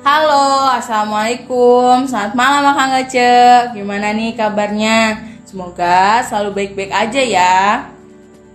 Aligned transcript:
Halo, 0.00 0.72
Assalamualaikum. 0.72 2.08
Selamat 2.08 2.32
malam 2.32 2.64
Akang 2.64 2.96
Ece 2.96 3.68
Gimana 3.76 4.16
nih 4.16 4.32
kabarnya? 4.32 5.20
Semoga 5.44 6.24
selalu 6.24 6.56
baik-baik 6.56 6.88
aja 6.88 7.20
ya. 7.20 7.92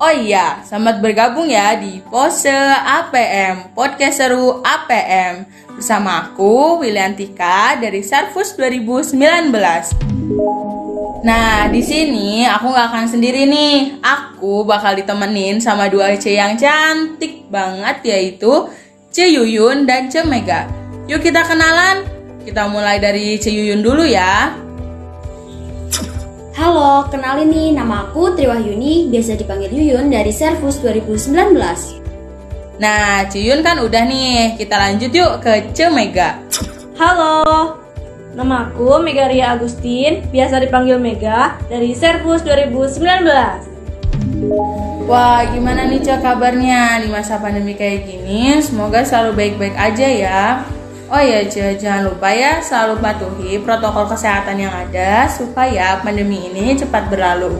Oh 0.01 0.09
iya, 0.09 0.65
selamat 0.65 1.05
bergabung 1.05 1.45
ya 1.45 1.77
di 1.77 2.01
Pose 2.09 2.49
APM 2.73 3.77
Podcast 3.77 4.17
Seru 4.17 4.65
APM 4.65 5.45
Bersama 5.77 6.33
aku, 6.33 6.81
Wiliantika 6.81 7.77
dari 7.77 8.01
Sarfus 8.01 8.57
2019 8.57 9.13
Nah, 11.21 11.69
di 11.69 11.81
sini 11.81 12.45
aku 12.45 12.69
nggak 12.69 12.87
akan 12.93 13.05
sendiri 13.09 13.49
nih. 13.49 13.99
Aku 13.99 14.61
bakal 14.63 14.95
ditemenin 14.95 15.57
sama 15.57 15.89
dua 15.89 16.13
C 16.15 16.37
yang 16.37 16.53
cantik 16.55 17.49
banget 17.49 18.05
yaitu 18.05 18.69
C 19.17 19.33
Yuyun 19.33 19.89
dan 19.89 20.13
C 20.13 20.21
Mega. 20.21 20.69
Yuk 21.09 21.25
kita 21.25 21.41
kenalan. 21.41 22.05
Kita 22.45 22.69
mulai 22.69 23.01
dari 23.01 23.33
C 23.41 23.49
Yuyun 23.49 23.81
dulu 23.81 24.05
ya. 24.05 24.53
Halo, 26.53 27.09
kenalin 27.09 27.49
nih 27.49 27.73
nama 27.73 28.05
aku 28.05 28.37
Triwahyuni, 28.37 29.09
biasa 29.09 29.41
dipanggil 29.41 29.73
Yuyun 29.73 30.13
dari 30.13 30.29
Servus 30.29 30.77
2019. 30.85 31.33
Nah, 32.77 33.25
C 33.25 33.41
Yuyun 33.41 33.65
kan 33.65 33.81
udah 33.81 34.05
nih. 34.05 34.53
Kita 34.53 34.77
lanjut 34.77 35.09
yuk 35.09 35.41
ke 35.41 35.73
C 35.73 35.89
Mega. 35.89 36.37
Halo, 37.01 37.73
nama 38.37 38.69
aku 38.69 39.01
Megaria 39.01 39.57
Agustin, 39.57 40.29
biasa 40.29 40.61
dipanggil 40.61 41.01
Mega, 41.01 41.57
dari 41.73 41.97
Servus 41.97 42.45
2019. 42.45 43.76
Wah, 45.07 45.43
gimana 45.51 45.87
nih 45.87 46.03
Cek 46.03 46.19
kabarnya 46.19 46.99
di 47.03 47.07
masa 47.07 47.39
pandemi 47.39 47.75
kayak 47.75 48.07
gini? 48.07 48.59
Semoga 48.59 49.03
selalu 49.03 49.35
baik-baik 49.35 49.75
aja 49.75 50.07
ya. 50.07 50.41
Oh 51.07 51.19
ya, 51.19 51.47
Cek, 51.47 51.79
jangan 51.79 52.11
lupa 52.11 52.31
ya 52.31 52.59
selalu 52.59 52.99
patuhi 52.99 53.55
protokol 53.63 54.11
kesehatan 54.11 54.59
yang 54.59 54.75
ada 54.75 55.31
supaya 55.31 55.99
pandemi 56.03 56.51
ini 56.51 56.75
cepat 56.75 57.07
berlalu. 57.07 57.59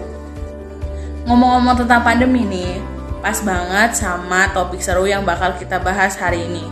Ngomong-ngomong 1.28 1.84
tentang 1.84 2.04
pandemi 2.04 2.44
nih, 2.44 2.80
pas 3.24 3.40
banget 3.44 3.96
sama 3.96 4.52
topik 4.52 4.84
seru 4.84 5.08
yang 5.08 5.24
bakal 5.24 5.56
kita 5.56 5.80
bahas 5.80 6.16
hari 6.20 6.44
ini. 6.44 6.68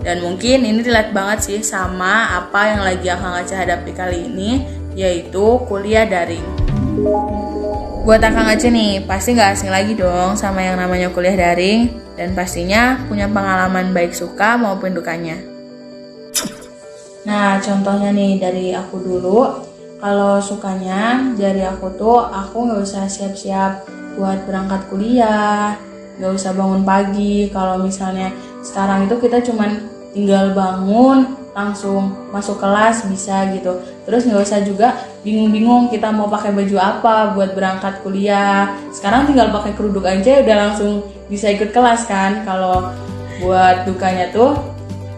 Dan 0.00 0.22
mungkin 0.24 0.64
ini 0.64 0.80
relate 0.80 1.12
banget 1.12 1.38
sih 1.44 1.60
sama 1.60 2.38
apa 2.38 2.72
yang 2.72 2.82
lagi 2.86 3.06
Akang 3.10 3.36
Aceh 3.36 3.58
hadapi 3.58 3.90
kali 3.92 4.30
ini, 4.30 4.64
yaitu 4.94 5.58
kuliah 5.66 6.06
daring. 6.06 6.46
Buat 8.10 8.26
Akang 8.26 8.50
Aceh 8.50 8.74
nih, 8.74 9.06
pasti 9.06 9.38
nggak 9.38 9.54
asing 9.54 9.70
lagi 9.70 9.94
dong 9.94 10.34
sama 10.34 10.66
yang 10.66 10.82
namanya 10.82 11.14
kuliah 11.14 11.38
daring, 11.38 11.94
dan 12.18 12.34
pastinya 12.34 12.98
punya 13.06 13.30
pengalaman 13.30 13.94
baik 13.94 14.10
suka 14.10 14.58
maupun 14.58 14.98
dukanya. 14.98 15.38
Nah, 17.22 17.62
contohnya 17.62 18.10
nih 18.10 18.42
dari 18.42 18.74
aku 18.74 18.98
dulu, 18.98 19.62
kalau 20.02 20.42
sukanya 20.42 21.22
dari 21.38 21.62
aku 21.62 21.86
tuh 21.94 22.18
aku 22.18 22.66
nggak 22.66 22.82
usah 22.82 23.06
siap-siap 23.06 23.86
buat 24.18 24.42
berangkat 24.42 24.90
kuliah, 24.90 25.78
nggak 26.18 26.34
usah 26.34 26.50
bangun 26.50 26.82
pagi. 26.82 27.46
Kalau 27.54 27.78
misalnya 27.78 28.34
sekarang 28.66 29.06
itu 29.06 29.22
kita 29.22 29.38
cuman 29.38 29.86
tinggal 30.10 30.50
bangun 30.50 31.39
langsung 31.50 32.30
masuk 32.30 32.62
kelas 32.62 33.06
bisa 33.10 33.50
gitu. 33.54 33.82
Terus 34.06 34.26
nggak 34.26 34.42
usah 34.42 34.60
juga 34.62 34.88
bingung-bingung 35.26 35.90
kita 35.90 36.10
mau 36.14 36.30
pakai 36.30 36.54
baju 36.54 36.76
apa 36.78 37.34
buat 37.34 37.52
berangkat 37.52 38.00
kuliah. 38.06 38.74
Sekarang 38.94 39.26
tinggal 39.26 39.50
pakai 39.50 39.74
kerudung 39.74 40.06
aja 40.06 40.40
udah 40.42 40.56
langsung 40.68 41.04
bisa 41.26 41.50
ikut 41.50 41.74
kelas 41.74 42.06
kan. 42.06 42.46
Kalau 42.46 42.94
buat 43.40 43.88
dukanya 43.88 44.30
tuh 44.30 44.56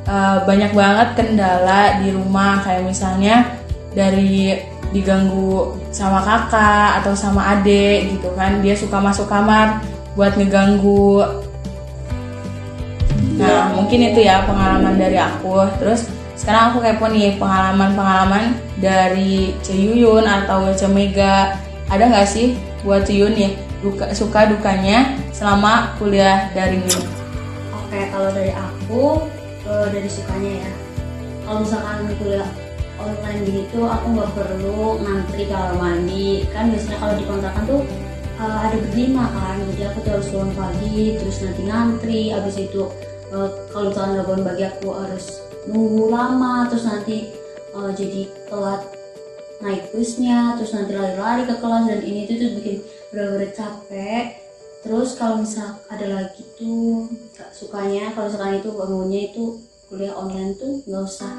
uh, 0.06 0.46
banyak 0.46 0.72
banget 0.72 1.08
kendala 1.18 2.00
di 2.02 2.14
rumah 2.14 2.62
kayak 2.62 2.86
misalnya 2.86 3.50
dari 3.92 4.56
diganggu 4.92 5.72
sama 5.88 6.20
kakak 6.20 7.00
atau 7.02 7.16
sama 7.16 7.56
adik 7.56 8.12
gitu 8.12 8.28
kan 8.36 8.60
dia 8.60 8.76
suka 8.76 9.00
masuk 9.00 9.24
kamar 9.24 9.80
buat 10.12 10.36
ngeganggu 10.36 11.24
nah 13.42 13.74
mungkin 13.74 14.14
itu 14.14 14.22
ya 14.22 14.46
pengalaman 14.46 14.94
dari 14.94 15.18
aku 15.18 15.66
terus 15.82 16.06
sekarang 16.38 16.72
aku 16.72 16.78
kepo 16.86 17.06
nih 17.10 17.36
pengalaman-pengalaman 17.36 18.56
dari 18.78 19.52
Ceyuyun 19.66 20.24
atau 20.24 20.70
Cemega 20.72 21.58
ada 21.90 22.08
nggak 22.08 22.28
sih 22.30 22.56
buat 22.86 23.04
Ceyuyun 23.04 23.34
nih 23.34 23.50
duka, 23.82 24.14
suka 24.14 24.46
dukanya 24.46 25.18
selama 25.34 25.98
kuliah 25.98 26.48
daring 26.54 26.82
ini 26.86 27.22
Oke, 27.92 28.08
kalau 28.08 28.32
dari 28.32 28.56
aku, 28.56 29.04
eh, 29.68 29.86
dari 29.92 30.08
sukanya 30.08 30.64
ya. 30.64 30.70
Kalau 31.44 31.60
misalkan 31.60 32.08
kuliah 32.16 32.48
online 32.96 33.40
gini 33.44 33.62
tuh 33.68 33.84
aku 33.84 34.16
nggak 34.16 34.32
perlu 34.32 34.96
ngantri 35.04 35.44
kamar 35.44 35.76
mandi. 35.76 36.48
Kan 36.56 36.72
biasanya 36.72 36.96
kalau 37.04 37.14
di 37.20 37.24
kontrakan 37.28 37.64
tuh 37.68 37.84
eh, 38.40 38.58
ada 38.64 38.76
berlima 38.80 39.28
kan, 39.28 39.60
jadi 39.76 39.92
aku 39.92 40.08
tuh 40.08 40.10
harus 40.16 40.28
bangun 40.32 40.52
pagi, 40.56 41.20
terus 41.20 41.36
nanti 41.44 41.62
ngantri, 41.68 42.22
abis 42.32 42.56
itu 42.64 42.82
eh, 43.32 43.50
kalau 43.72 43.88
misalkan 43.88 44.10
nggak 44.14 44.26
bangun 44.28 44.44
pagi 44.44 44.64
aku 44.68 44.88
harus 44.92 45.26
nunggu 45.66 46.04
lama, 46.12 46.68
terus 46.68 46.84
nanti 46.84 47.16
eh, 47.72 47.90
jadi 47.96 48.22
telat 48.46 48.82
naik 49.62 49.94
busnya, 49.94 50.58
terus 50.58 50.74
nanti 50.74 50.92
lari-lari 50.92 51.46
ke 51.46 51.54
kelas 51.56 51.84
dan 51.86 52.02
ini 52.02 52.26
tuh, 52.26 52.36
tuh 52.36 52.50
bikin 52.60 52.76
bener-bener 53.14 53.50
capek. 53.54 54.42
Terus 54.82 55.14
kalau 55.14 55.38
misal 55.38 55.78
ada 55.86 56.06
lagi 56.10 56.42
tuh 56.58 57.06
gak 57.38 57.54
sukanya 57.54 58.10
kalau 58.10 58.26
misalkan 58.26 58.58
itu 58.58 58.70
bangunnya 58.74 59.20
itu 59.30 59.44
kuliah 59.86 60.10
online 60.18 60.58
tuh 60.58 60.82
nggak 60.82 61.04
usah 61.06 61.30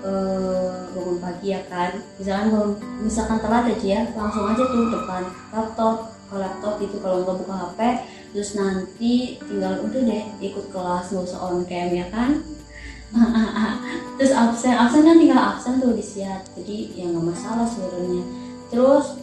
eh, 0.00 0.88
bangun 0.96 1.20
pagi 1.20 1.52
ya 1.52 1.60
kan. 1.68 2.00
Misalkan 2.16 2.48
bangun, 2.48 2.70
misalkan 3.04 3.38
telat 3.44 3.68
aja 3.68 3.86
ya 3.86 4.02
langsung 4.16 4.48
aja 4.48 4.64
tuh 4.64 4.88
depan 4.88 5.22
laptop 5.52 5.94
ke 6.30 6.34
laptop 6.38 6.74
itu 6.80 6.96
kalau 7.02 7.16
nggak 7.26 7.36
buka 7.44 7.54
HP 7.60 7.80
terus 8.30 8.54
nanti 8.54 9.42
tinggal 9.42 9.82
udah 9.82 10.02
deh 10.06 10.24
ikut 10.38 10.70
kelas 10.70 11.10
nggak 11.10 11.26
usah 11.26 11.40
on 11.50 11.66
cam 11.66 11.90
ya 11.90 12.06
kan. 12.14 12.42
terus 14.16 14.30
absen 14.30 14.70
absen 14.78 15.02
kan 15.02 15.18
tinggal 15.18 15.40
absen 15.42 15.82
tuh 15.82 15.98
disiap 15.98 16.46
jadi 16.54 16.76
ya 16.94 17.04
nggak 17.10 17.26
masalah 17.26 17.66
sebenarnya. 17.66 18.22
Terus 18.70 19.18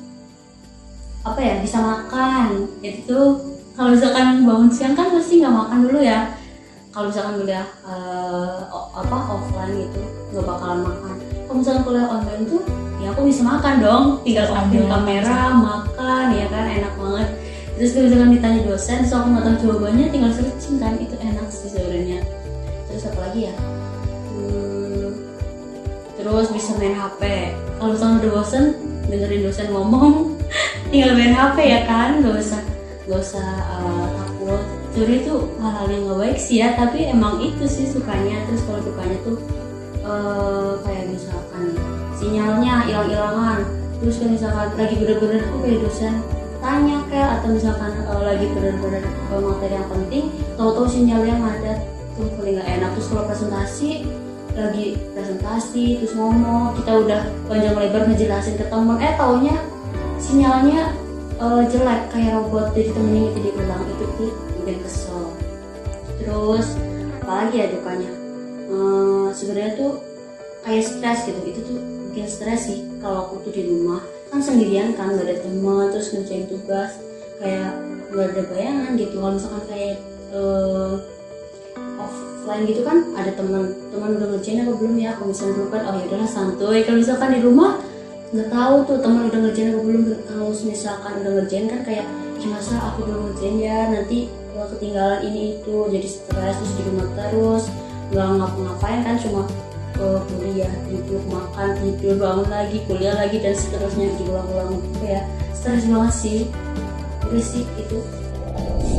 apa 1.24 1.40
ya 1.40 1.54
bisa 1.64 1.80
makan. 1.80 2.68
Itu 2.84 3.20
kalau 3.80 3.96
misalkan 3.96 4.44
bangun 4.44 4.72
siang 4.72 4.96
kan 4.98 5.16
pasti 5.16 5.40
nggak 5.40 5.56
makan 5.56 5.88
dulu 5.88 6.00
ya. 6.04 6.36
Kalau 6.92 7.08
misalkan 7.14 7.46
eh, 7.48 8.60
o- 8.74 8.92
apa 8.92 9.18
offline 9.40 9.88
gitu 9.88 10.04
nggak 10.36 10.44
bakalan 10.44 10.84
makan. 10.84 11.16
Kalau 11.48 11.58
misalkan 11.64 11.84
kuliah 11.88 12.08
online 12.12 12.44
tuh 12.44 12.62
ya 13.00 13.16
aku 13.16 13.24
bisa 13.24 13.40
makan 13.46 13.76
dong. 13.80 14.06
Tinggal 14.28 14.52
Sambil 14.52 14.84
kamera 14.92 15.56
makan 15.56 16.26
ya 16.36 16.48
kan? 16.52 16.66
Enak 16.68 16.94
banget 17.00 17.47
terus 17.78 17.94
kalau 17.94 18.10
misalkan 18.10 18.32
ditanya 18.34 18.62
dosen 18.66 19.00
so 19.06 19.22
aku 19.22 19.28
nggak 19.38 19.46
tahu 19.46 19.56
jawabannya 19.70 20.06
tinggal 20.10 20.34
searching 20.34 20.82
kan 20.82 20.98
itu 20.98 21.14
enak 21.22 21.48
sih 21.54 21.70
sebenarnya. 21.70 22.20
Terus 22.90 23.04
apa 23.06 23.20
lagi 23.30 23.40
ya? 23.46 23.56
Hmm, 24.34 25.10
terus 26.18 26.48
bisa 26.50 26.74
main 26.82 26.98
HP 26.98 27.22
kalau 27.78 27.94
misalnya 27.94 28.18
udah 28.26 28.32
bosen 28.34 28.64
dengerin 29.06 29.46
dosen 29.46 29.68
ngomong 29.70 30.36
tinggal 30.90 31.14
main 31.14 31.38
HP 31.38 31.58
ya 31.70 31.82
kan 31.86 32.18
nggak 32.26 32.42
usah 32.42 32.62
nggak 33.06 33.22
usah 33.22 33.50
uh, 33.78 34.06
takut. 34.10 34.62
Sebenarnya 34.98 35.20
itu 35.22 35.36
hal-hal 35.62 35.88
yang 35.94 36.02
nggak 36.10 36.20
baik 36.26 36.38
sih 36.42 36.58
ya 36.58 36.70
tapi 36.74 37.00
emang 37.06 37.38
itu 37.46 37.66
sih 37.70 37.86
sukanya. 37.86 38.42
Terus 38.50 38.62
kalau 38.66 38.82
dukanya 38.82 39.18
tuh 39.22 39.38
uh, 40.02 40.82
kayak 40.82 41.14
misalkan 41.14 41.78
sinyalnya 42.18 42.90
hilang-hilangan. 42.90 43.70
Terus 44.02 44.18
kayak 44.18 44.34
misalkan 44.34 44.68
lagi 44.74 44.96
bener-bener 44.98 45.46
kok 45.46 45.62
kayak 45.62 45.80
dosen 45.86 46.16
tanya 46.58 46.98
kayak 47.18 47.42
atau 47.42 47.50
misalkan 47.50 47.92
uh, 48.06 48.22
lagi 48.22 48.46
bener-bener 48.54 49.02
uh, 49.34 49.42
materi 49.42 49.74
yang 49.74 49.90
penting 49.90 50.30
tahu-tahu 50.54 50.86
sinyalnya 50.86 51.34
ngadat. 51.42 51.80
Tuh 52.14 52.30
paling 52.38 52.54
nggak 52.62 52.70
enak. 52.78 52.90
Terus 52.94 53.08
kalau 53.10 53.26
presentasi 53.26 53.92
lagi 54.54 54.86
presentasi 55.18 55.86
terus 56.02 56.14
ngomong 56.14 56.78
kita 56.78 56.92
udah 56.94 57.22
panjang 57.50 57.74
lebar 57.74 58.06
ngejelasin 58.06 58.62
ke 58.62 58.70
temen. 58.70 59.02
Eh 59.02 59.18
taunya 59.18 59.58
sinyalnya 60.22 60.94
eh, 61.42 61.62
jelek 61.74 62.02
kayak 62.14 62.38
robot 62.38 62.78
jadi 62.78 62.94
temennya 62.94 63.34
itu 63.34 63.40
diulang 63.50 63.82
itu 63.90 64.06
tuh 64.14 64.32
bikin 64.62 64.78
kesel. 64.86 65.26
Terus 66.22 66.78
apalagi 67.26 67.56
ya 67.58 67.66
dukanya? 67.74 68.12
Eh, 68.70 69.28
sebenarnya 69.34 69.74
tuh 69.74 69.92
kayak 70.62 70.86
stres 70.86 71.26
gitu. 71.26 71.42
Itu 71.50 71.60
tuh 71.66 71.78
bikin 72.14 72.30
stres 72.30 72.70
sih. 72.70 72.86
Kalau 73.02 73.26
aku 73.26 73.42
tuh 73.46 73.58
di 73.58 73.66
rumah 73.66 74.06
kan 74.28 74.44
sendirian 74.44 74.92
kan 74.94 75.16
gak 75.16 75.24
ada 75.24 75.40
teman 75.40 75.88
terus 75.88 76.12
ngerjain 76.12 76.52
tugas 76.52 77.00
kayak 77.38 77.70
gak 78.12 78.26
ada 78.34 78.42
bayangan 78.50 78.92
gitu. 78.98 79.16
Kalau 79.22 79.34
misalkan 79.38 79.64
kayak 79.70 79.96
eh, 80.34 80.94
offline 81.98 82.64
gitu 82.64 82.82
kan 82.88 82.98
ada 83.18 83.32
teman 83.36 83.64
teman 83.92 84.10
udah 84.18 84.28
ngerjain 84.36 84.64
apa 84.64 84.74
belum 84.78 84.96
ya? 84.98 85.12
Kalau 85.18 85.28
misalnya 85.30 85.54
belum 85.60 85.70
kan 85.70 85.82
oh 85.86 85.96
yaudahlah 86.00 86.30
santuy. 86.30 86.80
Kalau 86.88 86.98
misalkan 87.02 87.30
di 87.36 87.42
rumah 87.44 87.72
nggak 88.28 88.50
tahu 88.52 88.76
tuh 88.84 88.98
teman 89.00 89.22
udah 89.32 89.40
ngerjain 89.40 89.72
apa 89.72 89.82
belum 89.84 90.02
kalau 90.28 90.48
misalkan 90.52 91.14
udah 91.24 91.32
ngerjain 91.40 91.66
kan 91.72 91.82
kayak 91.88 92.06
"Ih, 92.38 92.48
masa 92.52 92.76
aku 92.92 93.00
belum 93.08 93.22
ngerjain 93.32 93.56
ya? 93.60 93.80
Nanti 93.92 94.20
eh, 94.32 94.68
ketinggalan 94.72 95.20
ini 95.28 95.42
itu. 95.60 95.76
Jadi 95.92 96.08
stres 96.08 96.56
terus 96.58 96.74
di 96.76 96.84
rumah 96.88 97.08
terus. 97.16 97.64
Nggak 98.08 98.28
ngapa-ngapain 98.40 99.00
kan 99.04 99.16
cuma 99.20 99.42
eh, 100.00 100.20
kuliah 100.32 100.72
tidur 100.88 101.22
makan 101.28 101.70
tidur 101.84 102.16
bangun 102.16 102.48
lagi 102.48 102.78
kuliah 102.88 103.16
lagi 103.20 103.38
dan 103.44 103.54
seterusnya. 103.54 104.08
Diulang-ulang 104.16 104.80
gitu 104.80 105.06
ya. 105.06 105.22
Stres 105.52 105.84
banget 105.90 106.14
sih 106.16 106.40
udah 107.28 107.44
sih 107.44 107.64
itu 107.80 108.00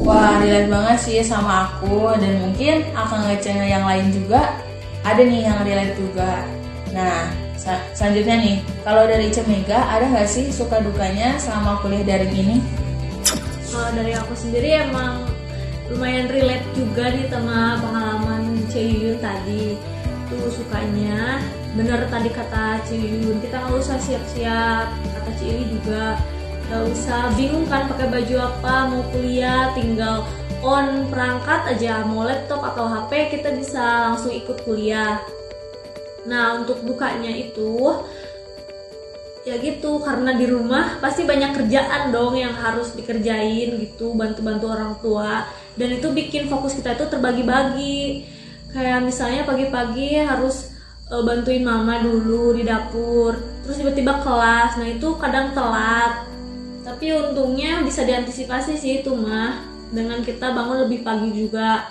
Wah, 0.06 0.40
relate 0.40 0.70
banget 0.70 0.98
sih 1.04 1.20
sama 1.20 1.68
aku 1.68 2.16
dan 2.16 2.40
mungkin 2.40 2.86
akan 2.96 3.28
ngecengnya 3.28 3.66
yang 3.66 3.84
lain 3.84 4.08
juga 4.14 4.56
ada 5.04 5.20
nih 5.20 5.44
yang 5.44 5.58
relate 5.66 5.94
juga. 5.98 6.46
Nah, 6.96 7.28
selanjutnya 7.92 8.36
nih, 8.40 8.56
kalau 8.86 9.04
dari 9.04 9.28
Ica 9.28 9.42
Mega 9.44 9.84
ada 9.84 10.08
nggak 10.08 10.30
sih 10.30 10.48
suka 10.48 10.80
dukanya 10.80 11.36
selama 11.36 11.82
kuliah 11.84 12.06
daring 12.06 12.32
ini? 12.32 12.56
Kalau 13.68 13.90
dari 13.92 14.16
aku 14.16 14.32
sendiri 14.32 14.88
emang 14.88 15.28
lumayan 15.92 16.30
relate 16.32 16.64
juga 16.72 17.12
nih 17.12 17.26
sama 17.28 17.76
pengalaman 17.82 18.64
Ceyuyun 18.72 19.18
tadi. 19.20 19.76
Tuh 20.28 20.48
sukanya 20.52 21.42
bener 21.76 22.08
tadi 22.08 22.32
kata 22.32 22.80
Ceyuyun 22.88 23.44
kita 23.44 23.60
nggak 23.60 23.76
usah 23.76 23.98
siap-siap. 24.00 24.88
Kata 24.88 25.30
Cili 25.36 25.68
juga 25.68 26.16
nggak 26.68 26.84
usah 26.92 27.32
bingung 27.32 27.64
kan 27.64 27.88
pakai 27.88 28.12
baju 28.12 28.36
apa 28.44 28.74
mau 28.92 29.00
kuliah 29.08 29.72
tinggal 29.72 30.28
on 30.60 31.08
perangkat 31.08 31.64
aja 31.64 32.04
mau 32.04 32.28
laptop 32.28 32.60
atau 32.60 32.84
HP 32.84 33.40
kita 33.40 33.56
bisa 33.56 34.12
langsung 34.12 34.36
ikut 34.36 34.68
kuliah. 34.68 35.16
Nah 36.28 36.60
untuk 36.60 36.84
bukanya 36.84 37.32
itu 37.32 38.04
ya 39.48 39.56
gitu 39.64 40.04
karena 40.04 40.36
di 40.36 40.44
rumah 40.44 41.00
pasti 41.00 41.24
banyak 41.24 41.56
kerjaan 41.56 42.12
dong 42.12 42.36
yang 42.36 42.52
harus 42.52 42.92
dikerjain 42.92 43.80
gitu 43.80 44.12
bantu-bantu 44.12 44.66
orang 44.68 44.92
tua. 45.00 45.48
Dan 45.72 45.96
itu 45.96 46.12
bikin 46.12 46.52
fokus 46.52 46.76
kita 46.76 47.00
itu 47.00 47.08
terbagi-bagi. 47.08 48.28
Kayak 48.76 49.08
misalnya 49.08 49.48
pagi-pagi 49.48 50.20
harus 50.20 50.68
eh, 51.08 51.22
bantuin 51.24 51.64
mama 51.64 52.04
dulu 52.04 52.52
di 52.52 52.68
dapur 52.68 53.40
terus 53.64 53.80
tiba-tiba 53.80 54.20
kelas. 54.20 54.76
Nah 54.76 54.88
itu 54.90 55.16
kadang 55.16 55.56
telat 55.56 56.27
tapi 56.98 57.14
untungnya 57.14 57.78
bisa 57.86 58.02
diantisipasi 58.02 58.74
sih 58.74 59.06
itu 59.06 59.14
mah. 59.14 59.62
Dengan 59.94 60.18
kita 60.18 60.50
bangun 60.50 60.82
lebih 60.82 61.06
pagi 61.06 61.30
juga. 61.30 61.86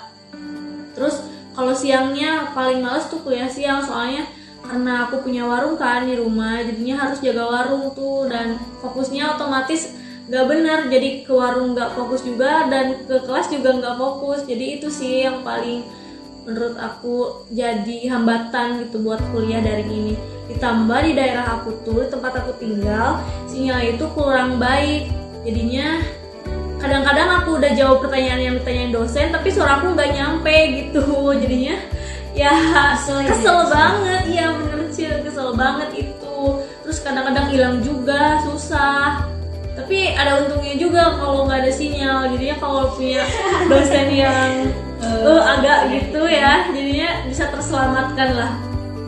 Terus 0.92 1.24
kalau 1.56 1.72
siangnya 1.72 2.52
paling 2.52 2.84
males 2.84 3.08
tuh 3.08 3.24
kuliah 3.24 3.48
siang. 3.48 3.80
Soalnya 3.80 4.28
karena 4.60 5.08
aku 5.08 5.24
punya 5.24 5.48
warung 5.48 5.80
kan 5.80 6.04
di 6.04 6.12
rumah 6.12 6.60
jadinya 6.60 7.08
harus 7.08 7.24
jaga 7.24 7.40
warung 7.40 7.88
tuh. 7.96 8.28
Dan 8.28 8.60
fokusnya 8.84 9.40
otomatis 9.40 9.96
nggak 10.28 10.44
benar. 10.44 10.78
Jadi 10.92 11.24
ke 11.24 11.32
warung 11.32 11.72
nggak 11.72 11.96
fokus 11.96 12.20
juga 12.28 12.68
dan 12.68 13.08
ke 13.08 13.16
kelas 13.24 13.48
juga 13.48 13.80
nggak 13.80 13.96
fokus. 13.96 14.44
Jadi 14.44 14.76
itu 14.76 14.92
sih 14.92 15.24
yang 15.24 15.40
paling 15.40 15.88
menurut 16.48 16.80
aku 16.80 17.44
jadi 17.52 18.08
hambatan 18.08 18.80
gitu 18.88 19.04
buat 19.04 19.20
kuliah 19.36 19.60
dari 19.60 19.84
ini 19.84 20.14
ditambah 20.48 20.96
di 21.04 21.12
daerah 21.12 21.60
aku 21.60 21.76
tuh 21.84 22.08
tempat 22.08 22.40
aku 22.40 22.56
tinggal 22.56 23.20
sinyal 23.44 23.84
itu 23.84 24.08
kurang 24.16 24.56
baik. 24.56 25.12
Jadinya 25.44 26.00
kadang-kadang 26.80 27.44
aku 27.44 27.60
udah 27.60 27.72
jawab 27.76 28.00
pertanyaan 28.00 28.40
yang 28.40 28.54
ditanyain 28.56 28.88
dosen 28.88 29.28
tapi 29.28 29.52
suara 29.52 29.76
aku 29.76 29.92
nggak 29.92 30.08
nyampe 30.16 30.56
gitu. 30.72 31.04
Jadinya 31.44 31.76
ya 32.32 32.54
Kesel 32.96 33.28
ya, 33.28 33.28
kesel 33.28 33.44
kesel. 33.44 33.68
banget. 33.68 34.22
Ya 34.32 34.46
bener 34.56 34.80
sih 34.88 35.04
kesel 35.20 35.52
banget 35.52 35.90
itu. 36.00 36.38
Terus 36.80 36.98
kadang-kadang 37.04 37.52
hilang 37.52 37.76
juga 37.84 38.40
susah. 38.48 39.28
Tapi 39.76 40.16
ada 40.16 40.48
untungnya 40.48 40.74
juga 40.80 41.12
kalau 41.20 41.44
nggak 41.44 41.60
ada 41.60 41.72
sinyal. 41.76 42.32
Jadinya 42.32 42.56
kalau 42.56 42.96
punya 42.96 43.20
dosen 43.68 44.08
yang 44.16 44.72
eh, 45.00 45.40
agak 45.40 45.78
gitu 45.90 46.22
ya 46.24 46.66
jadinya 46.70 47.08
bisa 47.24 47.44
terselamatkan 47.48 48.28
lah. 48.34 48.52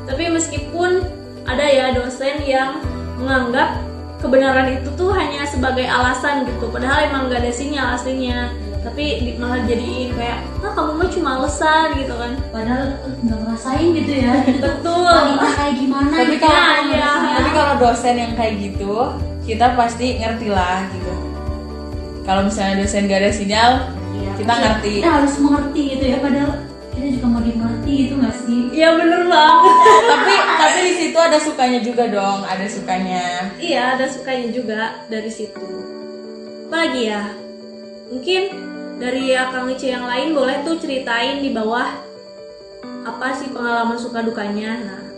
Tapi 0.07 0.31
meskipun 0.31 1.03
ada 1.47 1.65
ya 1.65 1.95
dosen 1.95 2.43
yang 2.43 2.79
menganggap 3.19 3.79
kebenaran 4.21 4.69
itu 4.77 4.89
tuh 4.95 5.11
hanya 5.17 5.49
sebagai 5.49 5.89
alasan 5.89 6.45
gitu 6.45 6.69
padahal 6.69 7.09
emang 7.09 7.27
nggak 7.29 7.41
ada 7.43 7.53
sinyal 7.53 7.95
aslinya. 7.95 8.51
Tapi 8.81 9.05
di- 9.21 9.37
malah 9.37 9.61
jadiin 9.69 10.17
kayak 10.17 10.41
ah 10.65 10.73
kamu 10.73 10.93
mah 10.97 11.09
cuma 11.13 11.31
alasan 11.37 12.01
gitu 12.01 12.17
kan. 12.17 12.33
Padahal 12.49 12.97
nggak 13.21 13.39
ngerasain 13.45 13.89
gitu 13.93 14.13
ya. 14.25 14.35
Betul. 14.65 15.05
Wanita 15.05 15.49
kayak 15.53 15.75
gimana 15.77 16.15
Tapi 16.17 16.35
gitu. 16.37 16.47
kalau 16.49 16.89
ya, 16.89 17.11
tapi 17.37 17.51
kalau 17.53 17.75
dosen 17.77 18.15
yang 18.17 18.33
kayak 18.33 18.55
gitu, 18.57 18.95
kita 19.45 19.67
pasti 19.77 20.07
ngerti 20.17 20.49
lah 20.49 20.89
gitu. 20.97 21.13
Kalau 22.25 22.47
misalnya 22.47 22.85
dosen 22.85 23.05
gak 23.05 23.21
ada 23.21 23.33
sinyal, 23.33 23.71
kita 24.41 24.55
ngerti. 24.57 24.93
kita 25.01 25.11
harus 25.21 25.35
mengerti 25.37 25.83
gitu 25.97 26.05
ya 26.09 26.19
padahal 26.19 26.53
kita 26.91 27.07
juga 27.17 27.27
mau 27.31 27.43
dimengerti 27.45 27.93
gitu 28.05 28.15
nggak 28.19 28.37
sih? 28.45 28.61
Iya 28.75 28.89
bener 28.99 29.23
banget. 29.29 29.77
Tapi 30.11 30.35
tapi 30.61 30.79
di 30.85 30.95
situ 30.99 31.19
ada 31.21 31.39
sukanya 31.39 31.81
juga 31.81 32.05
dong, 32.11 32.41
ada 32.45 32.67
sukanya. 32.67 33.25
iya 33.61 33.83
ada 33.97 34.07
sukanya 34.09 34.49
juga 34.53 34.81
dari 35.09 35.31
situ. 35.31 35.69
Apalagi 36.69 37.03
ya? 37.09 37.25
Mungkin 38.11 38.43
dari 39.01 39.33
akang 39.33 39.71
Ice 39.73 39.87
yang 39.89 40.05
lain 40.05 40.37
boleh 40.37 40.61
tuh 40.67 40.77
ceritain 40.77 41.41
di 41.41 41.55
bawah 41.55 41.89
apa 43.01 43.27
sih 43.39 43.49
pengalaman 43.49 43.97
suka 43.97 44.21
dukanya. 44.21 44.71
Nah 44.83 45.10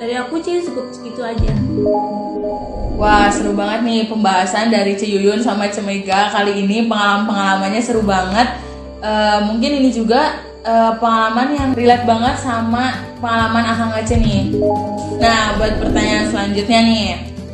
dari 0.00 0.16
aku 0.16 0.40
sih 0.40 0.64
cukup 0.64 0.88
segitu 0.96 1.20
aja 1.20 1.52
Wah 2.96 3.28
seru 3.28 3.52
banget 3.52 3.80
nih 3.84 4.00
pembahasan 4.08 4.72
dari 4.72 4.96
Ceyuyun 4.96 5.44
sama 5.44 5.68
Cemega 5.68 6.32
kali 6.32 6.64
ini 6.64 6.84
pengalaman-pengalamannya 6.84 7.80
seru 7.80 8.04
banget. 8.04 8.60
Eh, 9.00 9.40
mungkin 9.48 9.80
ini 9.80 9.88
juga 9.88 10.44
eh, 10.60 10.92
pengalaman 11.00 11.48
yang 11.56 11.70
relate 11.72 12.04
banget 12.04 12.36
sama 12.44 13.00
pengalaman 13.24 13.64
Akang 13.64 13.96
Ece 13.96 14.20
nih. 14.20 14.52
Nah 15.16 15.56
buat 15.56 15.80
pertanyaan 15.80 16.28
selanjutnya 16.28 16.80
nih, 16.84 17.06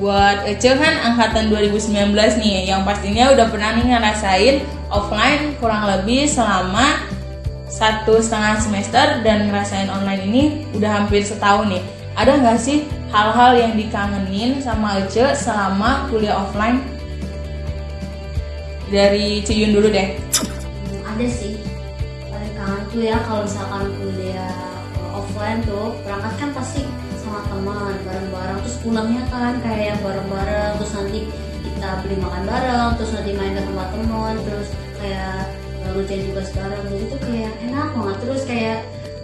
buat 0.02 0.50
Ece 0.50 0.74
kan 0.74 1.14
angkatan 1.14 1.46
2019 1.46 2.10
nih, 2.42 2.66
yang 2.66 2.82
pastinya 2.82 3.30
udah 3.30 3.46
pernah 3.46 3.70
nih 3.78 3.86
ngerasain 3.86 4.56
offline 4.90 5.54
kurang 5.62 5.86
lebih 5.86 6.26
selama 6.26 7.06
satu 7.70 8.18
setengah 8.18 8.58
semester 8.58 9.22
dan 9.22 9.46
ngerasain 9.46 9.86
online 9.94 10.22
ini 10.26 10.42
udah 10.74 10.90
hampir 11.06 11.22
setahun 11.22 11.70
nih. 11.70 11.95
Ada 12.16 12.32
nggak 12.40 12.56
sih 12.56 12.88
hal-hal 13.12 13.60
yang 13.60 13.72
dikangenin 13.76 14.64
sama 14.64 15.04
Ece 15.04 15.36
selama 15.36 16.08
kuliah 16.08 16.48
offline? 16.48 16.80
Dari 18.88 19.44
Ciyun 19.44 19.76
dulu 19.76 19.92
deh. 19.92 20.16
Ada 21.04 21.26
sih. 21.28 21.60
Paling 22.32 22.52
kangen 22.56 22.82
tuh 22.88 23.02
ya 23.04 23.20
kalau 23.20 23.44
misalkan 23.44 23.92
kuliah 24.00 24.56
offline 25.12 25.60
tuh 25.68 25.92
berangkat 26.08 26.32
kan 26.40 26.50
pasti 26.56 26.88
sama 27.20 27.44
teman 27.52 27.92
bareng-bareng. 28.08 28.58
Terus 28.64 28.76
pulangnya 28.80 29.22
kan 29.28 29.60
kayak 29.60 30.00
bareng-bareng 30.00 30.72
terus 30.80 30.92
nanti 30.96 31.20
kita 31.68 32.00
beli 32.00 32.16
makan 32.16 32.42
bareng 32.48 32.90
terus 32.96 33.12
nanti 33.12 33.30
main 33.36 33.52
ke 33.52 33.60
tempat 33.60 33.88
teman 33.92 34.34
terus 34.40 34.68
kayak 35.04 35.52
uh, 35.84 35.92
ngerjain 35.92 36.32
tugas 36.32 36.48
bareng. 36.56 36.84
Jadi 36.88 37.04
tuh 37.12 37.20
kayak 37.28 37.52
enak 37.60 37.88
banget. 37.92 38.16
Terus 38.24 38.42
kayak 38.48 38.78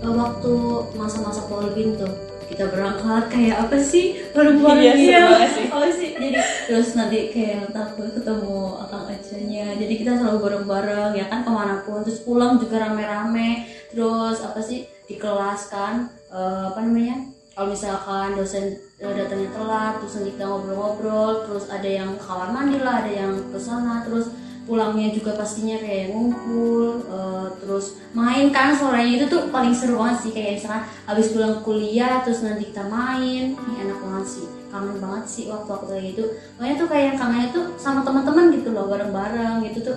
uh, 0.05 0.13
waktu 0.13 0.53
masa-masa 0.93 1.41
polbin 1.49 1.97
tuh 1.97 2.32
kita 2.53 2.69
berangkat 2.69 3.25
kayak 3.33 3.57
apa 3.65 3.77
sih? 3.81 4.21
Bareng-bareng 4.37 4.85
Iya, 4.85 4.95
dia. 4.95 5.21
banget 5.25 5.51
sih. 5.57 5.67
apa 5.73 5.89
sih? 5.89 6.09
Jadi 6.13 6.29
terus 6.69 6.89
nanti 6.93 7.19
kayak 7.33 7.73
takut 7.73 8.09
ketemu 8.13 8.61
akang 8.79 9.05
acanya 9.09 9.67
jadi 9.81 9.95
kita 9.97 10.13
selalu 10.21 10.39
bareng-bareng 10.45 11.13
ya 11.17 11.25
kan 11.33 11.41
ke 11.43 11.51
mana 11.51 11.81
pun. 11.83 12.05
Terus 12.05 12.21
pulang 12.23 12.61
juga 12.61 12.77
rame-rame. 12.85 13.65
Terus 13.89 14.45
apa 14.45 14.61
sih? 14.61 14.85
Di 15.09 15.17
kelas 15.17 15.73
kan 15.73 16.13
eh, 16.29 16.65
apa 16.69 16.79
namanya? 16.85 17.33
Kalau 17.53 17.69
misalkan 17.69 18.33
dosen 18.37 18.65
eh, 18.97 19.13
datangnya 19.13 19.49
telat 19.53 20.01
terus 20.01 20.13
nanti 20.17 20.31
kita 20.37 20.45
ngobrol-ngobrol. 20.45 21.49
Terus 21.49 21.65
ada 21.73 21.89
yang 21.89 22.21
kamar 22.21 22.53
mandi 22.53 22.77
lah 22.79 23.01
ada 23.01 23.13
yang 23.13 23.33
ke 23.49 23.57
sana. 23.57 24.05
Terus 24.05 24.29
pulangnya 24.73 25.13
juga 25.13 25.37
pastinya 25.37 25.77
kayak 25.77 26.17
ngumpul 26.17 27.05
eh, 27.05 27.47
terus 27.61 28.01
main 28.17 28.49
kan 28.49 28.73
sorenya 28.73 29.21
itu 29.21 29.27
tuh 29.29 29.53
paling 29.53 29.77
seru 29.77 30.01
banget 30.01 30.25
sih. 30.25 30.31
Kayak 30.33 30.57
misalkan 30.57 30.83
habis 31.05 31.27
pulang 31.29 31.61
kuliah 31.61 32.25
terus 32.25 32.41
nanti 32.41 32.73
kita 32.73 32.89
main 32.89 33.53
ini 33.53 33.75
enak 33.85 34.01
banget 34.01 34.27
sih. 34.41 34.47
Kangen 34.73 34.97
banget 35.05 35.25
sih 35.29 35.45
waktu 35.53 35.69
waktu 35.69 35.87
kayak 35.93 36.05
gitu. 36.17 36.25
Makanya 36.57 36.75
tuh 36.81 36.89
kayak 36.89 37.13
kangennya 37.21 37.49
tuh 37.53 37.65
sama 37.77 38.01
teman-teman 38.01 38.49
gitu 38.57 38.73
loh 38.73 38.89
bareng-bareng 38.89 39.61
gitu 39.69 39.93
tuh 39.93 39.97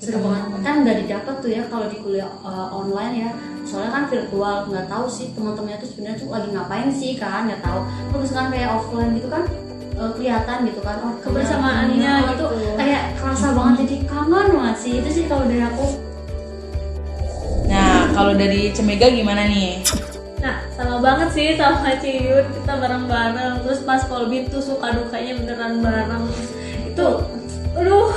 seru 0.00 0.24
banget. 0.24 0.64
Kan 0.64 0.74
nggak 0.80 0.96
didapat 1.04 1.34
tuh 1.44 1.50
ya 1.52 1.62
kalau 1.68 1.86
di 1.92 2.00
kuliah 2.00 2.32
eh, 2.40 2.68
online 2.72 3.14
ya. 3.28 3.30
Soalnya 3.68 3.92
kan 3.92 4.04
virtual 4.08 4.56
nggak 4.72 4.88
tahu 4.88 5.04
sih 5.12 5.36
teman-temannya 5.36 5.76
tuh 5.76 5.88
sebenarnya 5.92 6.16
tuh 6.24 6.28
lagi 6.32 6.48
ngapain 6.56 6.88
sih 6.88 7.20
kan 7.20 7.44
nggak 7.44 7.60
tahu. 7.60 7.84
Terus 8.16 8.30
kan 8.32 8.48
kayak 8.48 8.72
offline 8.72 9.12
gitu 9.12 9.28
kan 9.28 9.44
eh, 9.94 10.10
kelihatan 10.16 10.58
gitu 10.72 10.80
kan 10.80 10.96
oh 11.04 11.12
Kebersamaannya 11.20 12.12
gitu. 12.32 12.40
tuh 12.40 12.48
kayak 12.80 13.02
kerasa 13.20 13.52
banget. 13.52 13.76
Jadi 13.84 13.96
kangen 14.28 14.52
banget 14.56 14.76
sih 14.80 14.92
itu 15.00 15.08
sih 15.10 15.24
kalau 15.28 15.44
dari 15.48 15.62
aku. 15.64 15.86
Nah 17.68 18.12
kalau 18.12 18.32
dari 18.36 18.72
Cemega 18.72 19.08
gimana 19.10 19.48
nih? 19.48 19.84
Nah, 20.44 20.60
sama 20.76 21.00
banget 21.00 21.28
sih 21.32 21.56
sama 21.56 21.96
Ciyun. 21.96 22.44
Kita 22.52 22.76
bareng-bareng. 22.76 23.64
Terus 23.64 23.80
pas 23.80 24.04
Polbin 24.04 24.44
tuh 24.52 24.60
suka 24.60 24.92
dukanya 24.92 25.40
beneran 25.40 25.80
bareng. 25.80 26.24
Itu 26.84 27.24
aduh. 27.72 28.12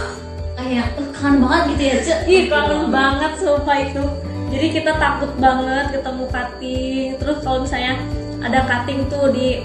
Kayak 0.58 0.92
kayak 0.92 1.00
"Eh, 1.00 1.08
kangen 1.16 1.40
banget 1.40 1.64
gitu 1.72 1.84
ya 1.88 1.98
Ce. 2.04 2.16
Ih 2.28 2.44
kangen 2.52 2.92
banget 2.92 3.32
sumpah 3.40 3.78
itu. 3.80 4.04
Jadi 4.48 4.68
kita 4.76 4.92
takut 4.96 5.32
banget 5.44 5.92
ketemu 5.92 6.24
cutting 6.32 7.08
Terus 7.20 7.38
kalau 7.44 7.68
misalnya 7.68 8.00
ada 8.40 8.64
cutting 8.64 9.08
tuh 9.12 9.32
di 9.32 9.64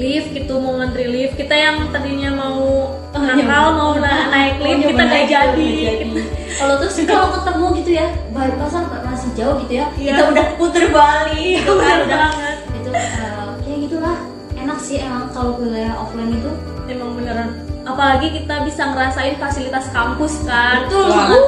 lift 0.00 0.32
gitu 0.32 0.56
mau 0.56 0.80
ngantri 0.80 1.04
lift. 1.04 1.36
Kita 1.36 1.52
yang 1.52 1.92
tadinya 1.92 2.32
mau 2.32 2.96
nakal 3.14 3.38
iya. 3.38 3.70
mau 3.72 3.92
na- 3.94 4.28
naik 4.28 4.54
lift 4.58 4.74
Oh, 4.74 4.88
kita 4.90 5.02
nggak 5.04 5.24
jadi. 5.26 5.70
Jadi. 5.80 6.06
kalau 6.54 6.74
terus 6.78 6.94
kalau 7.10 7.28
ketemu 7.32 7.64
gitu 7.78 7.90
ya 7.92 8.06
bypassan 8.30 8.82
masih 9.04 9.30
jauh 9.34 9.56
gitu 9.60 9.72
ya 9.74 9.86
Iya. 9.94 10.10
kita 10.10 10.22
udah 10.28 10.46
puter 10.54 10.84
balik 10.90 11.38
gitu 11.60 11.72
kan. 11.74 11.96
udah 12.04 12.26
itu 12.72 12.90
eh, 12.90 13.48
kayak 13.60 13.78
gitulah. 13.84 14.16
Enak 14.54 14.78
sih 14.78 14.96
emang 14.98 15.28
kalau 15.30 15.54
kuliah 15.54 15.94
offline 15.94 16.32
itu. 16.32 16.50
Emang 16.84 17.14
beneran. 17.14 17.48
Apalagi 17.84 18.32
kita 18.32 18.64
bisa 18.64 18.82
ngerasain 18.86 19.36
fasilitas 19.36 19.86
kampus 19.90 20.40
kan. 20.42 20.84
Betul 20.84 21.04
banget. 21.06 21.42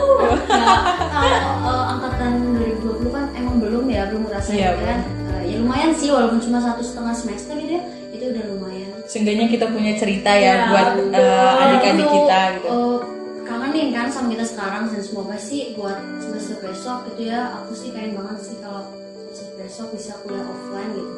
Ya 1.17 1.37
kalau 1.57 1.81
eh, 1.81 1.93
angkatan 1.93 2.33
2020 2.55 3.09
kan 3.11 3.25
emang 3.33 3.57
belum 3.57 3.85
ya 3.89 4.03
belum 4.07 4.23
ngerasain 4.29 4.55
Iya, 4.55 4.71
kan. 4.77 4.99
Eh, 5.33 5.43
ya 5.47 5.57
lumayan 5.59 5.93
sih 5.93 6.09
walaupun 6.09 6.39
cuma 6.39 6.59
satu 6.59 6.81
setengah 6.81 7.13
semester 7.13 7.57
gitu 7.57 7.73
ya 7.73 7.83
itu 8.13 8.25
udah 8.33 8.45
lumayan 8.49 8.76
Seenggaknya 9.07 9.47
kita 9.47 9.67
punya 9.71 9.95
cerita 9.95 10.31
Ya, 10.35 10.43
ya 10.43 10.55
buat 10.69 10.89
eh, 11.15 11.63
adik-adik 11.63 12.03
Kalau, 12.03 12.15
kita 12.19 12.39
gitu. 12.53 12.69
eh, 12.69 12.99
kangenin 13.47 13.89
kan 13.95 14.07
sama 14.11 14.27
kita 14.35 14.43
sekarang 14.43 14.91
dan 14.91 14.99
semoga 14.99 15.37
sih 15.39 15.79
buat 15.79 15.95
semester 16.19 16.59
besok 16.61 16.99
gitu 17.09 17.31
ya 17.31 17.55
aku 17.55 17.73
sih 17.73 17.95
pengen 17.95 18.19
banget 18.19 18.39
sih 18.43 18.57
kalau 18.59 18.83
semester 19.31 19.55
besok 19.57 19.87
bisa 19.95 20.13
kuliah 20.21 20.43
offline 20.45 20.91
gitu 20.93 21.13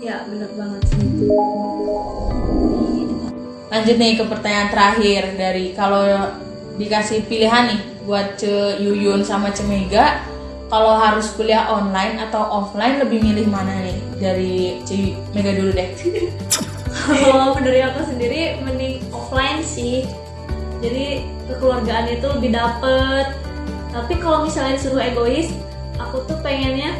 Ya 0.00 0.24
bener 0.24 0.50
banget 0.52 0.80
sih 0.88 1.00
Lanjut 3.68 3.96
nih 3.96 4.12
ke 4.16 4.24
pertanyaan 4.24 4.68
terakhir 4.70 5.22
dari 5.36 5.72
kalau 5.72 6.04
dikasih 6.74 7.24
pilihan 7.26 7.70
nih 7.70 7.80
buat 8.04 8.36
Ce 8.36 8.80
Yuyun 8.80 9.20
sama 9.20 9.52
Ce 9.52 9.64
Mega 9.64 10.20
kalau 10.68 10.96
harus 10.96 11.30
kuliah 11.36 11.68
online 11.68 12.18
atau 12.18 12.40
offline 12.40 12.98
lebih 12.98 13.20
milih 13.20 13.46
mana 13.46 13.84
nih 13.84 13.98
dari 14.18 14.54
Ce 14.82 15.12
Mega 15.32 15.52
dulu 15.52 15.70
deh. 15.70 15.88
Kalau 17.04 17.52
dari 17.60 17.80
aku 17.84 18.00
sendiri 18.08 18.56
mending 18.60 19.04
offline 19.12 19.60
sih 19.60 20.08
Jadi 20.80 21.20
kekeluargaan 21.46 22.08
itu 22.08 22.26
lebih 22.26 22.50
dapet 22.52 23.36
Tapi 23.92 24.14
kalau 24.18 24.48
misalnya 24.48 24.80
disuruh 24.80 25.04
egois 25.04 25.52
Aku 26.00 26.24
tuh 26.24 26.40
pengennya 26.40 26.96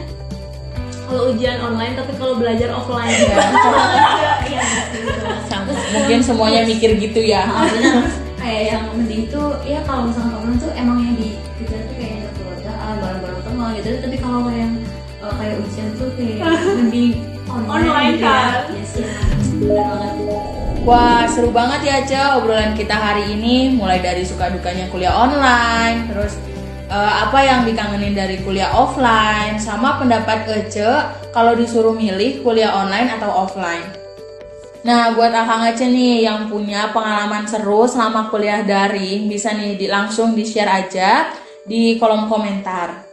kalau 1.04 1.36
ujian 1.36 1.60
online 1.60 1.92
tapi 1.94 2.16
kalau 2.16 2.40
belajar 2.40 2.72
offline 2.72 3.12
Ya. 3.12 3.36
Iya, 4.48 4.62
Mungkin 5.92 6.20
semuanya 6.24 6.64
mikir 6.64 6.96
gitu 6.96 7.20
ya. 7.20 7.44
Ah, 7.54 7.68
kayak 8.40 8.64
yang 8.76 8.84
mending 8.92 9.24
tuh 9.28 9.56
ya 9.64 9.80
kalau 9.84 10.08
misalkan 10.08 10.36
offline 10.36 10.60
tuh 10.60 10.72
emang 10.76 11.00
yang 11.00 11.16
dikejar 11.16 11.80
tuh 11.88 11.96
kayak 11.96 12.12
yang 12.20 12.32
keluargaan 12.36 12.94
bareng-bareng 13.00 13.40
teman 13.40 13.68
gitu 13.72 13.88
tapi 14.04 14.16
kalau 14.20 14.40
yang 14.52 14.72
eh, 15.20 15.32
kayak 15.40 15.56
ujian 15.64 15.88
tuh 15.96 16.08
kayak 16.12 16.40
mending 16.76 17.12
online, 17.48 17.72
Online 17.88 18.14
ya. 18.16 18.24
kan? 18.24 18.52
Iya 18.68 18.84
sih 18.84 19.04
Wah 20.84 21.24
seru 21.24 21.48
banget 21.48 21.80
ya 21.88 21.96
Ce 22.04 22.20
obrolan 22.36 22.76
kita 22.76 22.92
hari 22.92 23.32
ini 23.32 23.72
mulai 23.72 24.04
dari 24.04 24.20
suka 24.20 24.52
dukanya 24.52 24.92
kuliah 24.92 25.16
online 25.16 26.12
terus 26.12 26.36
eh, 26.92 27.12
apa 27.24 27.40
yang 27.40 27.64
dikangenin 27.64 28.12
dari 28.12 28.36
kuliah 28.44 28.68
offline 28.76 29.56
sama 29.56 29.96
pendapat 29.96 30.44
Ece 30.44 30.84
kalau 31.32 31.56
disuruh 31.56 31.96
milih 31.96 32.44
kuliah 32.44 32.76
online 32.76 33.16
atau 33.16 33.48
offline. 33.48 33.88
Nah 34.84 35.16
buat 35.16 35.32
akang 35.32 35.72
Ece 35.72 35.88
nih 35.88 36.28
yang 36.28 36.52
punya 36.52 36.92
pengalaman 36.92 37.48
seru 37.48 37.88
selama 37.88 38.28
kuliah 38.28 38.60
daring 38.60 39.24
bisa 39.32 39.56
nih 39.56 39.80
di, 39.80 39.88
langsung 39.88 40.36
di 40.36 40.44
share 40.44 40.68
aja 40.68 41.32
di 41.64 41.96
kolom 41.96 42.28
komentar. 42.28 43.08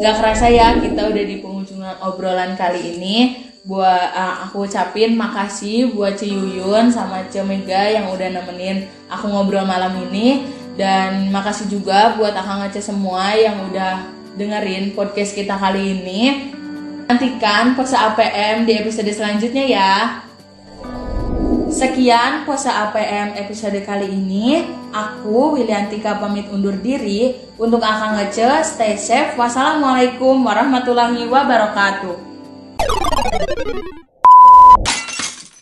Gak 0.00 0.16
kerasa 0.20 0.52
ya 0.52 0.76
kita 0.76 1.08
udah 1.08 1.24
di 1.24 1.40
penghujungan 1.40 2.04
obrolan 2.04 2.52
kali 2.56 2.96
ini. 3.00 3.16
Buat 3.60 4.06
uh, 4.16 4.48
aku 4.48 4.64
ucapin 4.64 5.20
makasih 5.20 5.92
buat 5.92 6.16
Ciyuyun 6.16 6.88
sama 6.88 7.28
Ce 7.28 7.44
Mega 7.44 7.92
yang 7.92 8.08
udah 8.08 8.28
nemenin 8.40 8.88
aku 9.12 9.28
ngobrol 9.28 9.68
malam 9.68 10.00
ini 10.08 10.48
dan 10.80 11.28
makasih 11.28 11.68
juga 11.68 12.16
buat 12.16 12.32
akang 12.32 12.64
Aceh 12.64 12.80
semua 12.80 13.36
yang 13.36 13.68
udah 13.68 14.00
dengerin 14.40 14.96
podcast 14.96 15.36
kita 15.36 15.60
kali 15.60 16.00
ini. 16.00 16.52
Nantikan 17.04 17.76
pose 17.76 17.98
APM 17.98 18.64
di 18.64 18.80
episode 18.80 19.10
selanjutnya 19.12 19.64
ya. 19.66 19.92
Sekian 21.68 22.48
pose 22.48 22.70
APM 22.70 23.36
episode 23.36 23.76
kali 23.84 24.08
ini. 24.08 24.64
Aku 24.90 25.58
Wiliantika 25.58 26.16
pamit 26.16 26.48
undur 26.48 26.74
diri. 26.78 27.34
Untuk 27.60 27.84
Akang 27.84 28.16
Ngece, 28.16 28.64
stay 28.64 28.96
safe. 28.96 29.36
Wassalamualaikum 29.36 30.40
warahmatullahi 30.40 31.28
wabarakatuh. 31.28 32.29
you 33.32 34.09